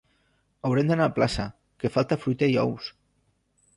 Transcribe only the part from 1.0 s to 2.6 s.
a plaça, que falta fruita i